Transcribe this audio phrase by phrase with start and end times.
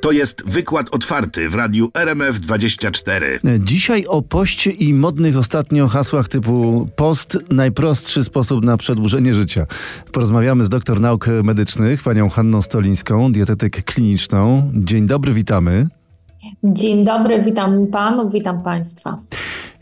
[0.00, 3.22] To jest wykład otwarty w radiu RMF24.
[3.64, 9.66] Dzisiaj o poście i modnych ostatnio hasłach typu post najprostszy sposób na przedłużenie życia.
[10.12, 14.70] Porozmawiamy z doktor nauk medycznych, panią Hanną Stolińską, dietetyk kliniczną.
[14.74, 15.88] Dzień dobry, witamy.
[16.64, 19.16] Dzień dobry, witam panów, witam państwa.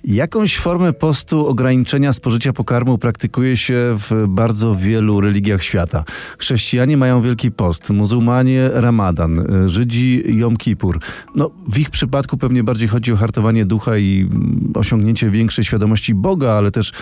[0.05, 6.05] Jakąś formę postu ograniczenia spożycia pokarmu praktykuje się w bardzo wielu religiach świata.
[6.39, 11.01] Chrześcijanie mają Wielki Post, muzułmanie Ramadan, Żydzi Jom Kippur.
[11.35, 14.29] No, w ich przypadku pewnie bardziej chodzi o hartowanie ducha i
[14.75, 16.93] osiągnięcie większej świadomości Boga, ale też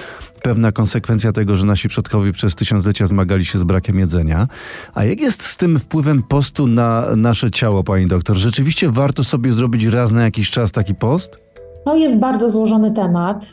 [0.42, 4.48] pewna konsekwencja tego, że nasi przodkowie przez tysiąclecia zmagali się z brakiem jedzenia.
[4.94, 8.36] A jak jest z tym wpływem postu na nasze ciało, pani doktor?
[8.36, 11.51] Rzeczywiście warto sobie zrobić raz na jakiś czas taki post?
[11.84, 13.52] To jest bardzo złożony temat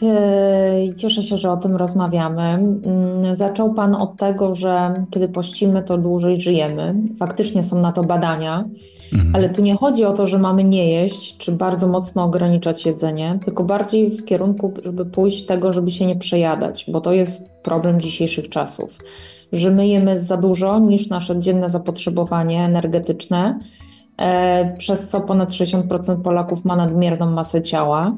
[0.84, 2.42] i cieszę się, że o tym rozmawiamy.
[2.42, 6.96] Mm, zaczął Pan od tego, że kiedy pościmy, to dłużej żyjemy.
[7.20, 8.66] Faktycznie są na to badania,
[9.14, 9.36] mhm.
[9.36, 13.40] ale tu nie chodzi o to, że mamy nie jeść, czy bardzo mocno ograniczać jedzenie,
[13.46, 18.02] tylko bardziej w kierunku, żeby pójść tego, żeby się nie przejadać, bo to jest problem
[18.02, 18.98] dzisiejszych czasów,
[19.54, 23.60] że my jemy za dużo niż nasze dzienne zapotrzebowanie energetyczne
[24.78, 28.18] przez co ponad 60% Polaków ma nadmierną masę ciała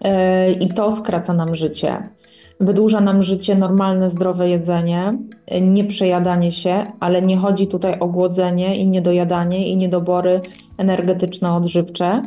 [0.00, 2.08] e, i to skraca nam życie.
[2.60, 8.76] Wydłuża nam życie normalne, zdrowe jedzenie, e, nieprzejadanie się, ale nie chodzi tutaj o głodzenie
[8.76, 10.40] i niedojadanie i niedobory
[10.78, 12.22] energetyczno-odżywcze.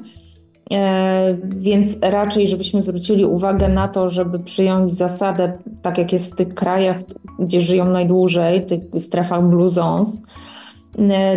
[1.43, 6.53] Więc raczej, żebyśmy zwrócili uwagę na to, żeby przyjąć zasadę, tak jak jest w tych
[6.53, 6.97] krajach,
[7.39, 10.54] gdzie żyją najdłużej, tych strefach blue zones, E,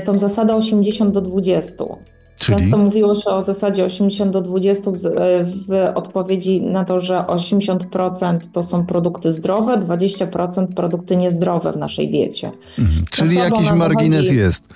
[0.04, 1.84] tą zasadę 80 do 20.
[2.38, 2.58] Czyli?
[2.58, 4.90] Często mówiło się o zasadzie 80 do 20
[5.68, 12.10] w odpowiedzi na to, że 80% to są produkty zdrowe, 20% produkty niezdrowe w naszej
[12.10, 12.50] diecie.
[12.78, 13.04] Mhm.
[13.10, 14.68] Czyli jakiś margines jest.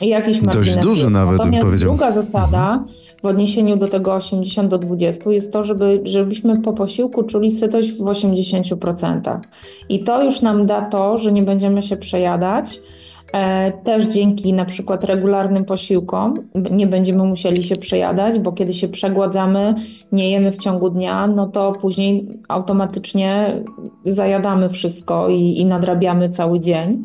[0.00, 1.12] Jakiś margines Dość duży jest.
[1.12, 1.90] nawet Natomiast bym powiedział.
[1.90, 2.84] druga zasada mhm.
[3.22, 7.92] w odniesieniu do tego 80 do 20 jest to, żeby, żebyśmy po posiłku czuli sytość
[7.92, 9.40] w 80%.
[9.88, 12.80] I to już nam da to, że nie będziemy się przejadać,
[13.84, 19.74] też dzięki na przykład regularnym posiłkom nie będziemy musieli się przejadać, bo kiedy się przegładzamy,
[20.12, 23.62] nie jemy w ciągu dnia, no to później automatycznie
[24.04, 27.04] zajadamy wszystko i, i nadrabiamy cały dzień.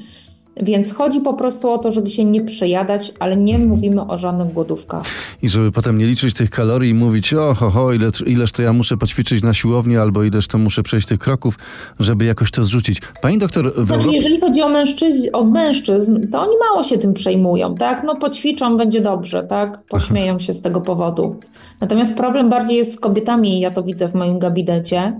[0.57, 4.53] Więc chodzi po prostu o to, żeby się nie przejadać, ale nie mówimy o żadnych
[4.53, 5.03] głodówkach.
[5.41, 8.61] I żeby potem nie liczyć tych kalorii i mówić, o ho, ho ile, ileż to
[8.61, 11.57] ja muszę poćwiczyć na siłowni, albo ileż to muszę przejść tych kroków,
[11.99, 13.01] żeby jakoś to zrzucić.
[13.21, 13.73] Pani doktor...
[13.77, 18.03] W znaczy, jeżeli chodzi o mężczyzn, o mężczyzn, to oni mało się tym przejmują, tak?
[18.03, 19.83] No poćwiczą, będzie dobrze, tak?
[19.89, 21.39] Pośmieją się z tego powodu.
[21.81, 25.19] Natomiast problem bardziej jest z kobietami, ja to widzę w moim gabinecie,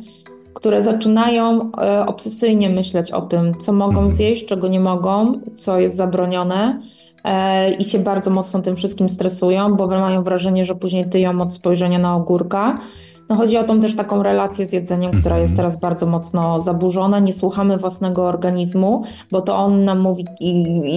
[0.54, 4.12] które zaczynają e, obsesyjnie myśleć o tym, co mogą mhm.
[4.12, 6.80] zjeść, czego nie mogą, co jest zabronione
[7.24, 11.54] e, i się bardzo mocno tym wszystkim stresują, bo mają wrażenie, że później tyją od
[11.54, 12.80] spojrzenia na ogórka.
[13.31, 15.58] No chodzi o tą też taką relację z jedzeniem, która jest mhm.
[15.58, 17.19] teraz bardzo mocno zaburzona.
[17.19, 20.25] Nie słuchamy własnego organizmu, bo to on nam mówi,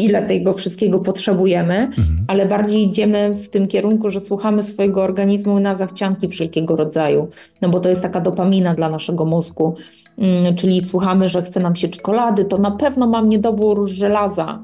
[0.05, 2.25] ile tego wszystkiego potrzebujemy, mhm.
[2.29, 7.29] ale bardziej idziemy w tym kierunku, że słuchamy swojego organizmu na zachcianki wszelkiego rodzaju,
[7.63, 9.75] no bo to jest taka dopamina dla naszego mózgu.
[10.19, 14.59] Mm, czyli słuchamy, że chce nam się czekolady, to na pewno mam niedobór żelaza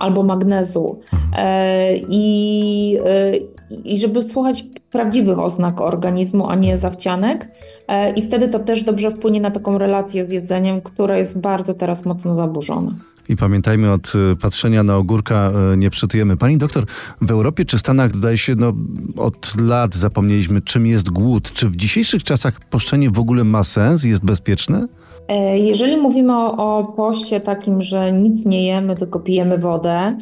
[0.00, 1.00] albo magnezu.
[1.12, 1.30] Mhm.
[1.36, 3.36] E, I, e,
[3.84, 7.48] I żeby słuchać prawdziwych oznak organizmu, a nie zachcianek.
[7.88, 11.74] E, I wtedy to też dobrze wpłynie na taką relację z jedzeniem, która jest bardzo
[11.74, 12.94] teraz mocno zaburzona.
[13.28, 16.36] I pamiętajmy, od patrzenia na ogórka nie przytujemy.
[16.36, 16.84] Pani doktor,
[17.20, 18.72] w Europie czy Stanach, wydaje się, no,
[19.16, 21.52] od lat zapomnieliśmy, czym jest głód.
[21.52, 24.86] Czy w dzisiejszych czasach poszczenie w ogóle ma sens, jest bezpieczne?
[25.30, 30.18] E, jeżeli mówimy o, o poście takim, że nic nie jemy, tylko pijemy wodę,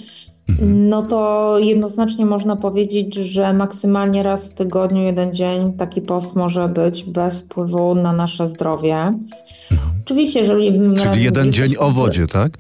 [0.49, 0.89] mhm.
[0.89, 6.69] no to jednoznacznie można powiedzieć, że maksymalnie raz w tygodniu, jeden dzień taki post może
[6.69, 8.97] być bez wpływu na nasze zdrowie.
[9.71, 9.91] Mhm.
[10.05, 10.81] Oczywiście, jeżeli...
[10.97, 12.53] Czyli jeden dzień o wodzie, tak?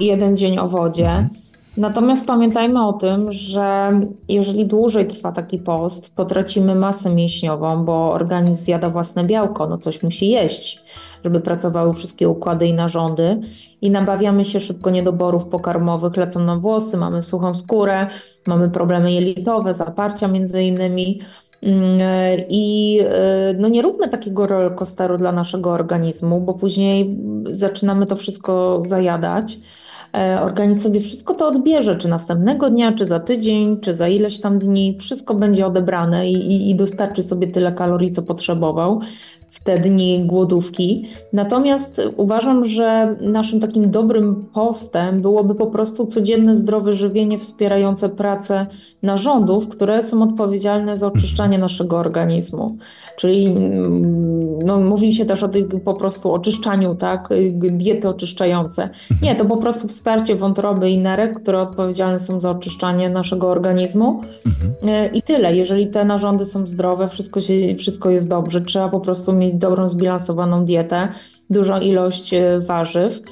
[0.00, 1.10] Jeden dzień o wodzie.
[1.10, 1.28] Mhm.
[1.76, 3.92] Natomiast pamiętajmy o tym, że
[4.28, 9.78] jeżeli dłużej trwa taki post, to tracimy masę mięśniową, bo organizm zjada własne białko, no
[9.78, 10.82] coś musi jeść
[11.24, 13.40] żeby pracowały wszystkie układy i narządy.
[13.80, 18.06] I nabawiamy się szybko niedoborów pokarmowych, lecą nam włosy, mamy suchą skórę,
[18.46, 21.20] mamy problemy jelitowe, zaparcia między innymi.
[21.62, 22.00] Mm,
[22.48, 22.98] I
[23.50, 27.18] y, no nie róbmy takiego rollercoasteru dla naszego organizmu, bo później
[27.50, 29.58] zaczynamy to wszystko zajadać.
[30.16, 34.40] E, organizm sobie wszystko to odbierze, czy następnego dnia, czy za tydzień, czy za ileś
[34.40, 39.00] tam dni, wszystko będzie odebrane i, i, i dostarczy sobie tyle kalorii, co potrzebował.
[39.52, 41.04] W te dni głodówki.
[41.32, 48.66] Natomiast uważam, że naszym takim dobrym postem byłoby po prostu codzienne zdrowe żywienie wspierające pracę
[49.02, 52.76] narządów, które są odpowiedzialne za oczyszczanie naszego organizmu.
[53.16, 57.28] Czyli mm, no, mówi się też o tym po prostu oczyszczaniu, tak?
[57.52, 58.88] Diety oczyszczające.
[59.22, 64.20] Nie, to po prostu wsparcie wątroby i nerek, które odpowiedzialne są za oczyszczanie naszego organizmu.
[64.46, 65.12] Mhm.
[65.14, 65.56] I tyle.
[65.56, 68.60] Jeżeli te narządy są zdrowe, wszystko, się, wszystko jest dobrze.
[68.60, 71.08] Trzeba po prostu mieć dobrą, zbilansowaną dietę,
[71.50, 73.22] dużą ilość e, warzyw.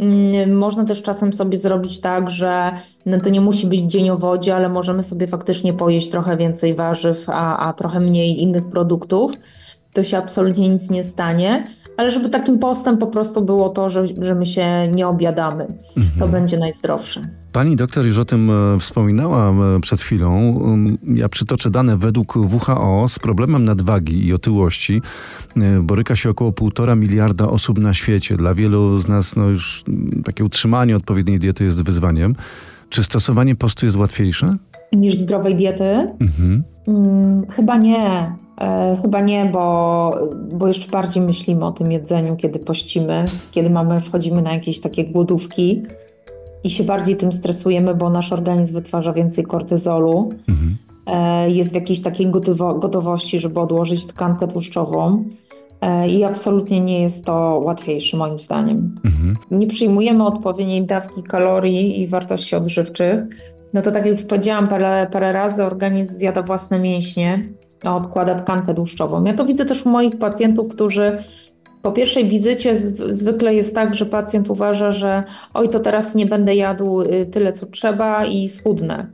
[0.00, 2.70] Mm, można też czasem sobie zrobić tak, że
[3.06, 6.74] no to nie musi być dzień o wodzie, ale możemy sobie faktycznie pojeść trochę więcej
[6.74, 9.32] warzyw, a, a trochę mniej innych produktów.
[9.92, 11.66] To się absolutnie nic nie stanie,
[11.96, 15.66] ale żeby takim postem po prostu było to, że, że my się nie obiadamy.
[15.96, 16.18] Mhm.
[16.18, 17.28] To będzie najzdrowsze.
[17.52, 20.52] Pani doktor już o tym e, wspominała e, przed chwilą.
[20.52, 25.02] Um, ja przytoczę dane według WHO z problemem nadwagi i otyłości
[25.56, 28.36] e, boryka się około półtora miliarda osób na świecie.
[28.36, 29.84] Dla wielu z nas no już
[30.24, 32.34] takie utrzymanie odpowiedniej diety jest wyzwaniem.
[32.88, 34.56] Czy stosowanie postu jest łatwiejsze?
[34.92, 36.12] Niż zdrowej diety?
[36.20, 36.64] Mhm.
[36.86, 38.32] Hmm, chyba nie.
[38.60, 40.14] E, chyba nie, bo,
[40.52, 45.04] bo jeszcze bardziej myślimy o tym jedzeniu, kiedy pościmy, kiedy mamy, wchodzimy na jakieś takie
[45.04, 45.82] głodówki
[46.64, 50.30] i się bardziej tym stresujemy, bo nasz organizm wytwarza więcej kortyzolu.
[50.48, 50.76] Mhm.
[51.06, 55.24] E, jest w jakiejś takiej gotowo gotowości, żeby odłożyć tkankę tłuszczową.
[55.80, 59.00] E, I absolutnie nie jest to łatwiejsze, moim zdaniem.
[59.04, 59.36] Mhm.
[59.50, 63.24] Nie przyjmujemy odpowiedniej dawki kalorii i wartości odżywczych.
[63.72, 67.44] No to tak jak już powiedziałam parę, parę razy, organizm zjada własne mięśnie,
[67.84, 69.24] odkłada tkankę tłuszczową.
[69.24, 71.18] Ja to widzę też u moich pacjentów, którzy
[71.82, 72.76] po pierwszej wizycie
[73.08, 75.22] zwykle jest tak, że pacjent uważa, że
[75.54, 79.06] oj, to teraz nie będę jadł y, tyle, co trzeba i schudnę.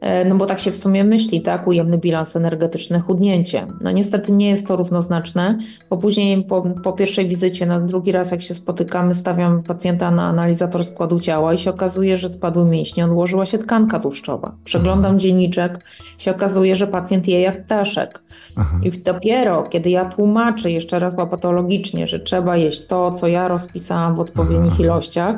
[0.00, 1.66] E, no bo tak się w sumie myśli, tak?
[1.66, 3.66] Ujemny bilans energetyczny, chudnięcie.
[3.80, 5.58] No niestety nie jest to równoznaczne,
[5.90, 10.22] bo później po, po pierwszej wizycie, na drugi raz jak się spotykamy, stawiam pacjenta na
[10.22, 14.52] analizator składu ciała i się okazuje, że spadły mięśnie, odłożyła się tkanka tłuszczowa.
[14.64, 15.18] Przeglądam mhm.
[15.18, 15.84] dzienniczek,
[16.18, 18.22] się okazuje, że pacjent je jak ptaszek.
[18.56, 18.80] Aha.
[18.82, 24.14] I dopiero, kiedy ja tłumaczę jeszcze raz patologicznie, że trzeba jeść to, co ja rozpisałam
[24.14, 24.82] w odpowiednich Aha.
[24.82, 25.36] ilościach,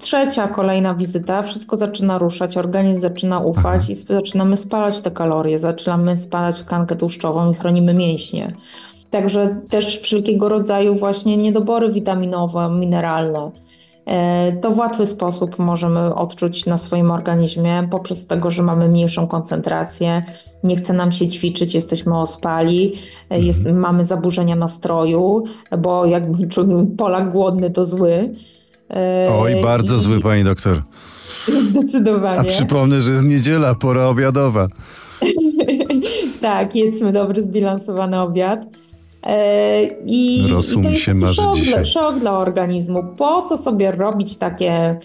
[0.00, 3.92] trzecia, kolejna wizyta, wszystko zaczyna ruszać, organizm zaczyna ufać Aha.
[3.92, 8.54] i zaczynamy spalać te kalorie, zaczynamy spalać tkankę tłuszczową i chronimy mięśnie.
[9.10, 13.50] Także też wszelkiego rodzaju właśnie niedobory witaminowe, mineralne.
[14.06, 19.26] E, to w łatwy sposób możemy odczuć na swoim organizmie poprzez tego, że mamy mniejszą
[19.26, 20.22] koncentrację,
[20.64, 22.92] nie chce nam się ćwiczyć, jesteśmy ospali,
[23.30, 23.78] e, jest, mhm.
[23.78, 25.44] mamy zaburzenia nastroju,
[25.78, 26.48] bo jakby
[26.98, 28.34] Polak głodny to zły.
[29.38, 30.82] Oj, bardzo I, zły, pani doktor.
[31.70, 32.40] Zdecydowanie.
[32.40, 34.66] A przypomnę, że jest niedziela, pora obiadowa.
[36.40, 38.66] tak, jedzmy dobry, zbilansowany obiad.
[39.22, 40.50] E, I, i
[40.82, 41.86] to się marzy szok, dzisiaj.
[41.86, 43.04] szok dla organizmu.
[43.16, 44.98] Po co sobie robić takie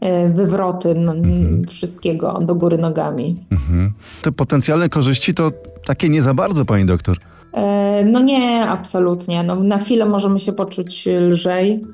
[0.00, 1.66] e, wywroty mhm.
[1.68, 3.36] wszystkiego do góry nogami?
[3.52, 3.92] Mhm.
[4.22, 5.50] Te potencjalne korzyści to
[5.86, 7.16] takie nie za bardzo, pani doktor.
[7.52, 9.42] E, no nie, absolutnie.
[9.42, 11.84] No, na chwilę możemy się poczuć lżej,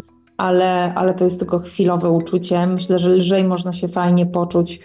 [0.40, 2.66] ale, ale to jest tylko chwilowe uczucie.
[2.66, 4.80] Myślę, że lżej można się fajnie poczuć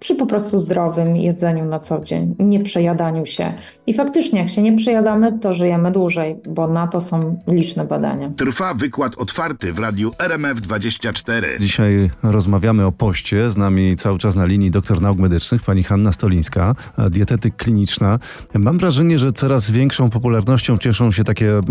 [0.00, 3.54] przy po prostu zdrowym jedzeniu na co dzień, nie przejadaniu się.
[3.86, 8.30] I faktycznie, jak się nie przejadamy, to żyjemy dłużej, bo na to są liczne badania.
[8.36, 11.42] Trwa wykład otwarty w radiu RMF24.
[11.60, 13.50] Dzisiaj rozmawiamy o poście.
[13.50, 16.74] Z nami cały czas na linii doktor nauk medycznych, pani Hanna Stolińska,
[17.10, 18.18] dietetyk kliniczna.
[18.54, 21.62] Mam wrażenie, że coraz większą popularnością cieszą się takie e,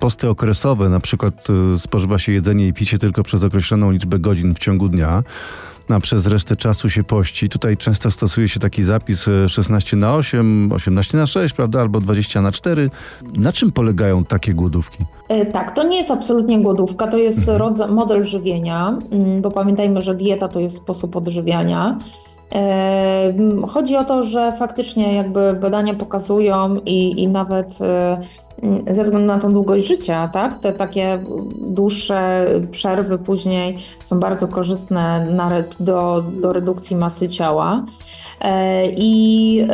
[0.00, 4.18] posty okresowe, na przykład e, spożywa się jedzenie jedzenie i picie tylko przez określoną liczbę
[4.18, 5.22] godzin w ciągu dnia,
[5.88, 7.48] a przez resztę czasu się pości.
[7.48, 12.00] Tutaj często stosuje się taki zapis 16 e, na 8, 18 na 6, prawda, albo
[12.00, 12.90] 20 na 4.
[13.36, 15.04] Na czym polegają takie głodówki?
[15.28, 17.94] E, tak, to nie jest absolutnie głodówka, to jest mhm.
[17.94, 21.98] model żywienia, mm, bo pamiętajmy, że dieta to jest sposób odżywiania.
[23.68, 27.78] Chodzi o to, że faktycznie jakby badania pokazują i, i nawet
[28.90, 30.58] ze względu na tą długość życia, tak?
[30.58, 31.18] Te takie
[31.60, 37.84] dłuższe przerwy później są bardzo korzystne na, do, do redukcji masy ciała.
[38.40, 39.66] E, I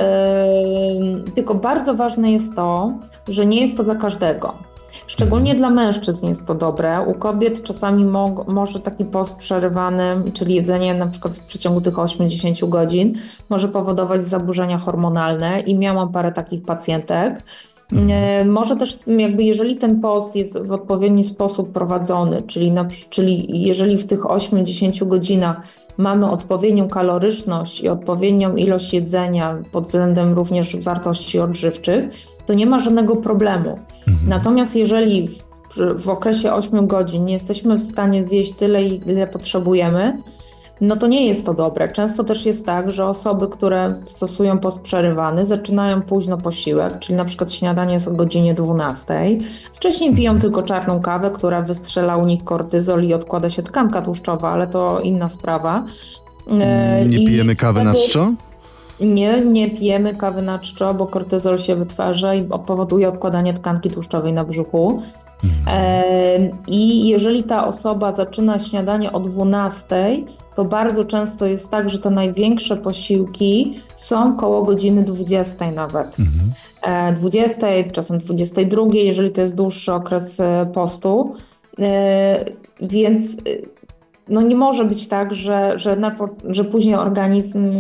[1.35, 2.93] tylko bardzo ważne jest to,
[3.29, 4.69] że nie jest to dla każdego.
[5.07, 7.01] Szczególnie dla mężczyzn jest to dobre.
[7.01, 11.99] U kobiet czasami mo może taki post przerywany, czyli jedzenie na przykład w przeciągu tych
[11.99, 13.15] 80 godzin,
[13.49, 17.43] może powodować zaburzenia hormonalne i miałam parę takich pacjentek,
[17.93, 18.11] Mhm.
[18.11, 23.63] E, może też jakby jeżeli ten post jest w odpowiedni sposób prowadzony, czyli, na, czyli
[23.63, 25.61] jeżeli w tych 8-10 godzinach
[25.97, 32.05] mamy odpowiednią kaloryczność i odpowiednią ilość jedzenia pod względem również wartości odżywczych,
[32.49, 33.79] to nie ma żadnego problemu.
[34.27, 40.19] Natomiast jeżeli w, w okresie 8 godzin nie jesteśmy w stanie zjeść tyle, ile potrzebujemy,
[40.81, 41.89] no to nie jest to dobre.
[41.89, 47.25] Często też jest tak, że osoby, które stosują post przerywany, zaczynają późno posiłek, czyli na
[47.25, 49.15] przykład śniadanie jest o godzinie 12.
[49.73, 54.51] Wcześniej piją tylko czarną kawę, która wystrzela u nich kortyzol i odkłada się tkanka tłuszczowa,
[54.51, 55.87] ale to inna sprawa.
[56.61, 57.99] E, nie I pijemy kawy wtedy...
[57.99, 58.33] na czczo?
[59.01, 64.33] Nie, nie pijemy kawy na czczo, bo kortyzol się wytwarza i powoduje odkładanie tkanki tłuszczowej
[64.33, 65.03] na brzuchu.
[65.45, 66.59] Mhm.
[66.67, 70.17] I jeżeli ta osoba zaczyna śniadanie o 12,
[70.57, 76.17] to bardzo często jest tak, że te największe posiłki są koło godziny 20 nawet.
[76.19, 77.15] Mhm.
[77.17, 81.35] 20, czasem 22, jeżeli to jest dłuższy okres e, postu.
[81.79, 82.45] E,
[82.81, 83.37] więc
[84.31, 87.71] no nie może być tak, że, że, na, że później organizm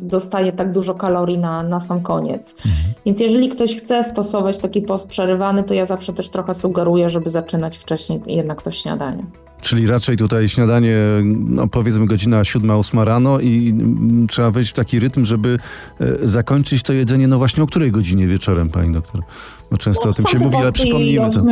[0.00, 2.54] dostaje tak dużo kalorii na, na sam koniec.
[2.66, 2.94] Mhm.
[3.06, 7.30] Więc jeżeli ktoś chce stosować taki post przerywany, to ja zawsze też trochę sugeruję, żeby
[7.30, 9.24] zaczynać wcześniej jednak to śniadanie.
[9.60, 15.00] Czyli raczej tutaj śniadanie, no powiedzmy godzina 7-8 rano i mm, trzeba wejść w taki
[15.00, 15.58] rytm, żeby
[16.00, 19.22] e, zakończyć to jedzenie, no właśnie o której godzinie wieczorem, pani doktor?
[19.70, 21.42] Bo często no, o tym się mówi, ale przypomnijmy to.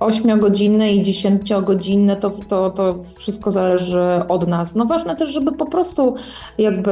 [0.00, 4.74] 8-godzinne i 10-godzinne, to, to, to wszystko zależy od nas.
[4.74, 6.14] No ważne też, żeby po prostu
[6.58, 6.90] jakby,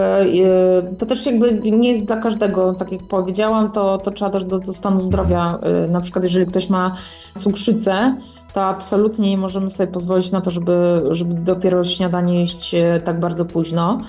[0.91, 4.45] y, to też jakby nie jest dla każdego, tak jak powiedziałam, to, to trzeba też
[4.45, 6.97] do, do stanu zdrowia, y, na przykład jeżeli ktoś ma
[7.37, 8.17] cukrzycę,
[8.53, 13.21] to absolutnie nie możemy sobie pozwolić na to, żeby, żeby dopiero śniadanie jeść y, tak
[13.21, 14.01] bardzo późno.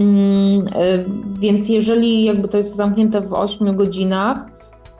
[0.00, 0.64] Mm,
[1.40, 4.53] więc jeżeli jakby to jest zamknięte w 8 godzinach,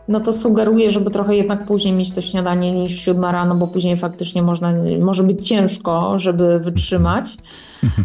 [0.09, 3.97] no to sugeruję, żeby trochę jednak później mieć to śniadanie niż siódma rano, bo później
[3.97, 7.37] faktycznie można, może być ciężko, żeby wytrzymać.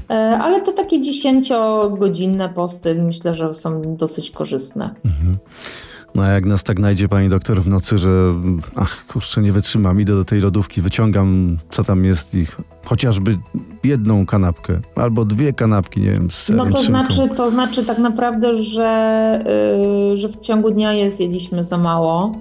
[0.10, 4.96] E, ale te takie dziesięciogodzinne posty myślę, że są dosyć korzystne.
[5.06, 5.38] Mhm.
[6.16, 8.34] No a jak nas tak najdzie pani doktor w nocy, że
[8.76, 12.48] ach kurczę, nie wytrzymam, idę do tej lodówki, wyciągam co tam jest i
[12.90, 13.38] chociażby
[13.84, 17.98] jedną kanapkę albo dwie kanapki, nie wiem, z serem, No to znaczy, to znaczy tak
[17.98, 19.44] naprawdę, że,
[20.10, 22.32] yy, że w ciągu dnia je zjedliśmy za mało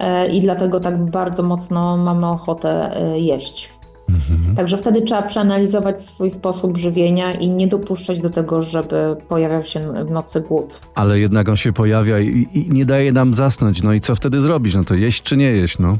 [0.00, 3.70] yy, i dlatego tak bardzo mocno mamy ochotę yy, jeść.
[4.08, 4.56] Mhm.
[4.56, 10.04] Także wtedy trzeba przeanalizować swój sposób żywienia i nie dopuszczać do tego, żeby pojawiał się
[10.04, 10.80] w nocy głód.
[10.94, 13.82] Ale jednak on się pojawia i, i nie daje nam zasnąć.
[13.82, 14.74] No i co wtedy zrobić?
[14.74, 15.98] No to jeść czy nie jeść, no?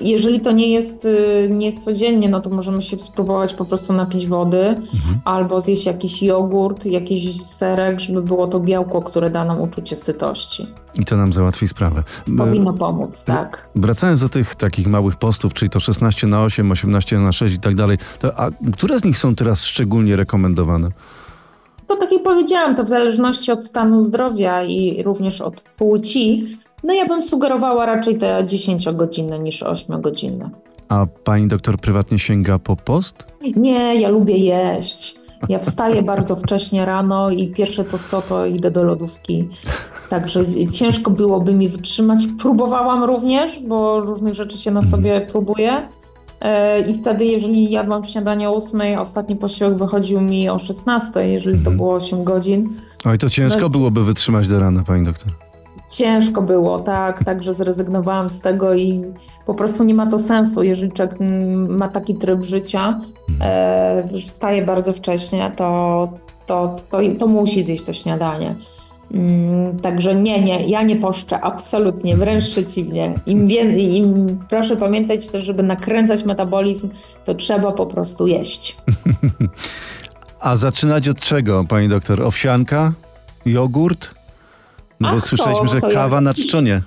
[0.00, 3.92] Jeżeli to nie jest, y, nie jest codziennie, no to możemy się spróbować po prostu
[3.92, 5.20] napić wody mhm.
[5.24, 10.66] albo zjeść jakiś jogurt, jakiś serek, żeby było to białko, które da nam uczucie sytości.
[11.00, 12.04] I to nam załatwi sprawę.
[12.38, 13.68] Powinno pomóc, tak.
[13.74, 17.58] Wracając do tych takich małych postów, czyli to 16 na 8, 18 na 6 i
[17.58, 20.88] tak dalej, to a które z nich są teraz szczególnie rekomendowane?
[21.86, 26.94] To tak jak powiedziałam, to w zależności od stanu zdrowia i również od płci, no
[26.94, 30.50] ja bym sugerowała raczej te 10-godzinne niż 8-godzinne.
[30.88, 33.26] A pani doktor prywatnie sięga po post?
[33.56, 35.14] Nie, ja lubię jeść.
[35.48, 39.48] Ja wstaję bardzo wcześnie rano i pierwsze to co, to idę do lodówki.
[40.10, 42.22] Także ciężko byłoby mi wytrzymać.
[42.40, 45.88] Próbowałam również, bo różnych rzeczy się na sobie próbuje.
[46.40, 51.54] E, I wtedy, jeżeli jadłam śniadanie o 8, ostatni posiłek wychodził mi o 16, jeżeli
[51.54, 51.76] to mhm.
[51.76, 52.68] było 8 godzin.
[53.04, 55.32] Oj, to ciężko no, byłoby wytrzymać do rana, pani doktor.
[55.92, 59.04] Ciężko było, tak, także zrezygnowałam z tego i
[59.46, 61.16] po prostu nie ma to sensu, jeżeli człowiek
[61.68, 63.00] ma taki tryb życia,
[63.40, 66.08] e, wstaje bardzo wcześnie, to,
[66.46, 68.54] to, to, to musi zjeść to śniadanie.
[69.14, 73.14] Mm, także nie, nie, ja nie poszczę, absolutnie, wręcz przeciwnie.
[73.26, 76.88] Im, im proszę pamiętać też, żeby nakręcać metabolizm,
[77.24, 78.76] to trzeba po prostu jeść.
[80.40, 82.22] A zaczynać od czego, pani doktor?
[82.22, 82.92] Owsianka?
[83.46, 84.21] Jogurt?
[85.02, 86.20] No bo Ach, słyszeliśmy, to, że to kawa ja...
[86.20, 86.82] na czczonie.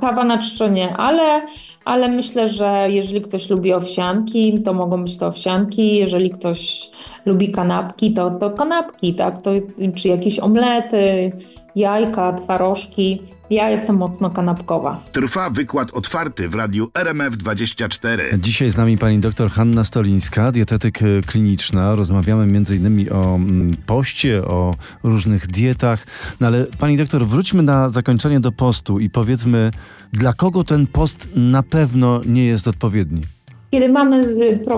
[0.00, 1.42] Kawa na czczonie, ale,
[1.84, 5.96] ale myślę, że jeżeli ktoś lubi owsianki, to mogą być to owsianki.
[5.96, 6.90] Jeżeli ktoś
[7.26, 9.42] lubi kanapki, to, to kanapki, tak?
[9.42, 9.50] To,
[9.94, 11.32] czy jakieś omlety,
[11.76, 13.22] jajka, twarożki.
[13.50, 15.00] Ja jestem mocno kanapkowa.
[15.12, 18.38] Trwa wykład otwarty w radiu RMF24.
[18.38, 21.94] Dzisiaj z nami pani doktor Hanna Stolińska, dietetyk e, kliniczna.
[21.94, 23.12] Rozmawiamy m.in.
[23.12, 26.06] o mm, poście, o różnych dietach.
[26.40, 29.70] No ale pani doktor, wróćmy na zakończenie do postu i powiedzmy,
[30.12, 33.20] dla kogo ten post na pewno nie jest odpowiedni?
[33.70, 34.24] Kiedy mamy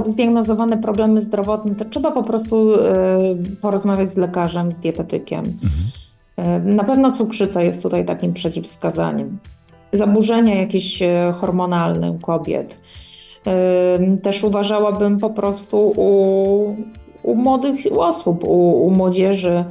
[0.06, 2.98] zdiagnozowane problemy zdrowotne, to trzeba po prostu e,
[3.60, 5.40] porozmawiać z lekarzem, z dietetykiem.
[5.40, 6.01] Mhm.
[6.36, 9.38] E, na pewno cukrzyca jest tutaj takim przeciwwskazaniem.
[9.92, 12.80] Zaburzenia jakieś e, hormonalne u kobiet.
[14.22, 16.76] Też uważałabym po prostu u,
[17.22, 19.64] u młodych osób, u, u młodzieży,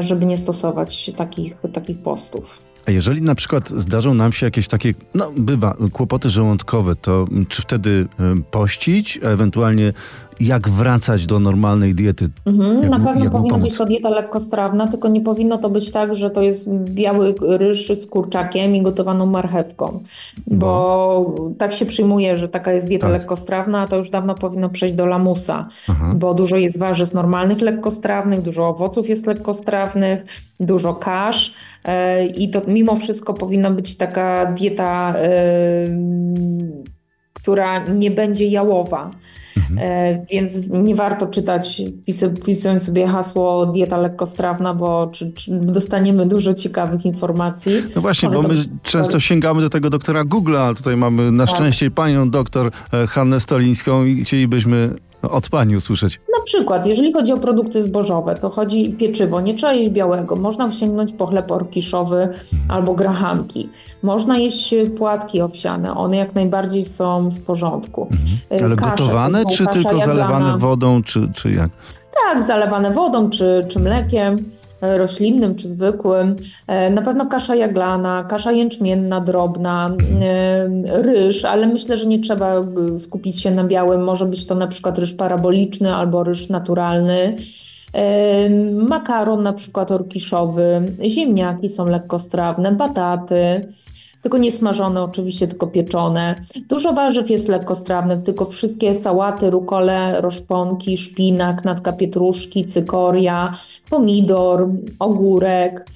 [0.00, 2.60] żeby nie stosować takich, takich postów.
[2.86, 7.62] A jeżeli na przykład zdarzą nam się jakieś takie, no bywa, kłopoty żołądkowe, to czy
[7.62, 9.92] wtedy y, pościć, a ewentualnie
[10.40, 12.28] jak wracać do normalnej diety?
[12.46, 16.30] Mhm, na pewno powinna być to dieta lekkostrawna, tylko nie powinno to być tak, że
[16.30, 20.02] to jest biały ryż z kurczakiem i gotowaną marchewką,
[20.46, 23.20] bo tak się przyjmuje, że taka jest dieta Tak.
[23.20, 26.12] lekkostrawna, a to już dawno powinno przejść do lamusa, Aha.
[26.16, 30.24] bo dużo jest warzyw normalnych lekkostrawnych, dużo owoców jest lekkostrawnych,
[30.60, 35.30] dużo kasz e, i to mimo wszystko powinna być taka dieta, e,
[37.32, 39.10] która nie będzie jałowa.
[39.78, 46.26] E, Więc nie warto czytać, wpis- wpisując sobie hasło dieta lekkostrawna, bo czy, czy dostaniemy
[46.26, 47.72] dużo ciekawych informacji.
[47.96, 51.46] No właśnie, Może bo my często sięgamy do tego doktora Google'a, a tutaj mamy na
[51.46, 51.54] Tak.
[51.54, 52.70] szczęście panią doktor
[53.08, 54.90] Hannę Stolińską i chcielibyśmy
[55.30, 56.20] od pani usłyszeć.
[56.38, 60.36] Na przykład, jeżeli chodzi o produkty zbożowe, to chodzi pieczywo, nie trzeba jeść białego.
[60.36, 62.28] Można sięgnąć po chleb orkiszowy
[62.68, 63.68] albo grahanki.
[64.02, 68.08] Można jeść płatki owsiane, one jak najbardziej są w porządku.
[68.50, 71.70] E, Ale kasze, gotowane, czy tylko zalewane wodą, czy, czy jak?
[72.24, 74.44] Tak, zalewane wodą czy, czy mlekiem
[74.96, 76.36] roślinnym czy zwykłym.
[76.66, 79.90] E, Na pewno kasza jaglana, kasza jęczmienna, drobna,
[80.22, 82.54] e, ryż, ale myślę, że nie trzeba
[82.98, 84.04] skupić się na białym.
[84.04, 87.36] Może być to na przykład ryż paraboliczny albo ryż naturalny.
[87.92, 93.68] E, Makaron na przykład orkiszowy, ziemniaki są lekkostrawne, bataty.
[94.24, 96.34] Tylko nie smażone oczywiście, tylko pieczone.
[96.68, 103.54] Dużo warzyw jest lekkostrawnych, tylko wszystkie sałaty, rukole, roszponki, szpinak, natka pietruszki, cykoria,
[103.90, 105.86] pomidor, ogórek,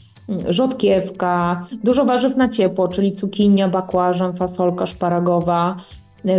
[0.49, 1.63] rzodkiewka.
[1.85, 5.77] Dużo warzyw na ciepło, czyli cukinia, bakłażan, fasolka szparagowa,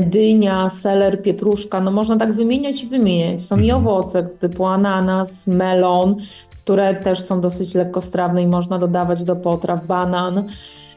[0.01, 1.81] dynia, seler, pietruszka.
[1.81, 3.41] No można tak wymieniać i wymieniać.
[3.41, 6.15] Są i owoce typu ananas, melon,
[6.69, 10.43] które też są dosyć lekkostrawne i można dodawać do potraw, banan.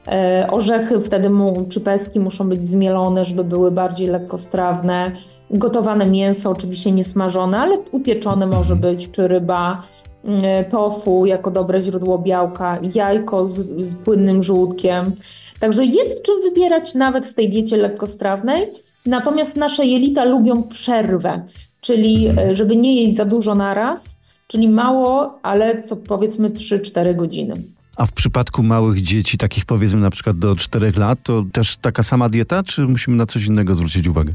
[0.08, 5.12] E, Orzechy wtedy mu, czy pestki muszą być zmielone, żeby były bardziej lekkostrawne.
[5.50, 9.82] Gotowane mięso, oczywiście nie smażone, ale upieczone może być, czy ryba.
[10.24, 15.12] Mm, Tofu jako dobre źródło białka, jajko z, z płynnym żółtkiem.
[15.60, 18.72] Także jest w czym wybierać nawet w tej diecie lekkostrawnej.
[19.06, 21.42] Natomiast nasze jelita lubią przerwę,
[21.80, 24.21] czyli e, żeby nie jeść za dużo naraz,
[24.52, 27.54] czyli mało, ale co powiedzmy 3-4 godziny.
[27.96, 32.02] A w przypadku małych dzieci, takich powiedzmy na przykład do 4 lat, to też taka
[32.02, 34.34] sama dieta, czy musimy na coś innego zwrócić uwagę?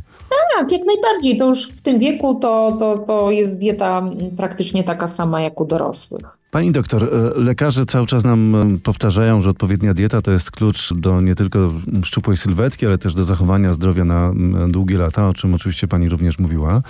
[0.55, 1.37] Tak, jak najbardziej.
[1.37, 4.03] To już w tym wieku to, to, to jest dieta
[4.37, 6.36] praktycznie taka sama jak u dorosłych.
[6.51, 10.93] Pani doktor, e, lekarze cały czas nam e, powtarzają, że odpowiednia dieta to jest klucz
[10.93, 11.71] do nie tylko
[12.03, 14.33] szczupłej sylwetki, ale też do zachowania zdrowia na
[14.69, 16.81] długie lata, o czym oczywiście pani również mówiła.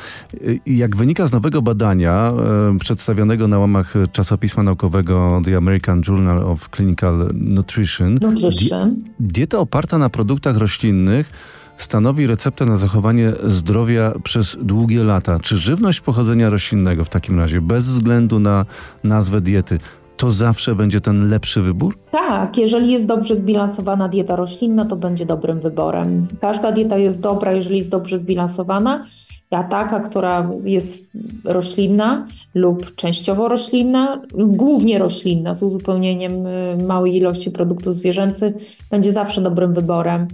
[0.65, 2.34] Jak wynika z nowego badania
[2.76, 8.96] e, przedstawionego na łamach czasopisma naukowego The American Journal of Clinical Nutrition, Nutrition.
[9.20, 11.32] dieta oparta na produktach roślinnych
[11.78, 15.40] stanowi receptę na zachowanie zdrowia przez długie lata.
[15.40, 18.66] Czy żywność pochodzenia roślinnego w takim razie, bez względu na
[19.04, 19.78] nazwę diety,
[20.18, 21.98] to zawsze będzie ten lepszy wybór?
[22.12, 26.28] Tak, jeżeli jest dobrze zbilansowana dieta roślinna, to będzie dobrym wyborem.
[26.42, 29.04] Każda dieta jest dobra, jeżeli jest dobrze zbilansowana,
[29.52, 31.04] a taka, która jest
[31.46, 38.56] roślinna lub częściowo roślinna, głównie roślinna z uzupełnieniem y, małej ilości produktów zwierzęcych,
[38.92, 40.28] będzie zawsze dobrym wyborem.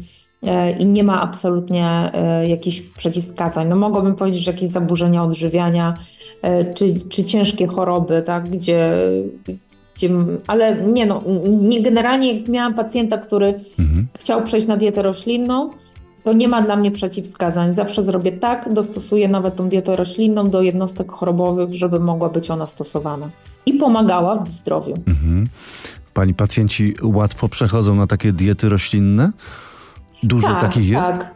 [0.45, 3.67] E, I nie ma absolutnie e, jakichś przeciwwskazań.
[3.67, 5.93] No mogłabym powiedzieć, że jakieś zaburzenia odżywiania,
[6.41, 8.91] e, czy, czy ciężkie choroby, tak, gdzie,
[9.95, 10.09] gdzie,
[10.47, 11.23] ale nie no,
[11.61, 14.07] nie, generalnie jak miałam pacjenta, który Mhm.
[14.19, 15.69] chciał przejść na dietę roślinną,
[16.23, 17.75] to nie ma dla mnie przeciwwskazań.
[17.75, 22.67] Zawsze zrobię tak, dostosuję nawet tą dietę roślinną do jednostek chorobowych, żeby mogła być ona
[22.67, 23.29] stosowana.
[23.65, 24.93] I pomagała w zdrowiu.
[25.07, 25.47] Mhm.
[26.13, 29.31] Pani pacjenci łatwo przechodzą na takie diety roślinne?
[30.23, 31.11] Dużo takich jest?
[31.11, 31.33] Tak.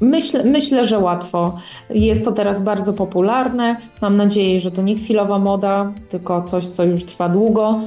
[0.00, 1.56] Myślę, myślę, że łatwo.
[1.90, 3.76] Jest to teraz bardzo popularne.
[4.02, 7.80] Mam nadzieję, że to nie chwilowa moda, tylko coś, co już trwa długo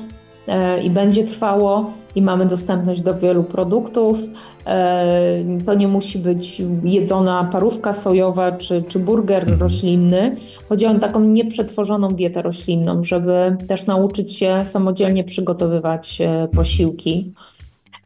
[0.47, 1.91] e, i będzie trwało.
[2.15, 4.19] I mamy dostępność do wielu produktów.
[4.67, 9.59] E, to nie musi być jedzona parówka sojowa czy, czy burger Mhm.
[9.59, 10.35] roślinny.
[10.69, 17.33] Chodzi o taką nieprzetworzoną dietę roślinną, żeby też nauczyć się samodzielnie przygotowywać e, posiłki.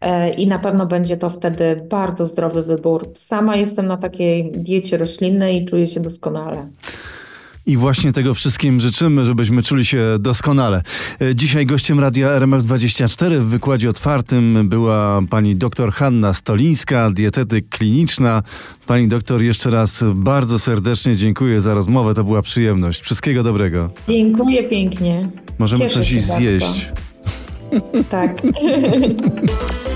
[0.02, 3.08] E, I na pewno będzie to wtedy bardzo zdrowy wybór.
[3.16, 6.68] Sama jestem na takiej diecie roślinnej i czuję się doskonale.
[7.66, 10.82] I właśnie tego wszystkim życzymy, żebyśmy czuli się doskonale.
[11.22, 18.44] E, Dzisiaj gościem radia RMF24 w wykładzie otwartym była pani doktor Hanna Stolińska, dietetyk kliniczna.
[18.88, 22.14] Pani doktor, jeszcze raz bardzo serdecznie dziękuję za rozmowę.
[22.14, 23.02] To była przyjemność.
[23.02, 23.90] Wszystkiego dobrego.
[24.08, 25.30] Dziękuję pięknie.
[25.60, 26.42] Możemy Cieszę coś iść bardzo.
[26.42, 26.92] zjeść.
[28.10, 28.42] Tak.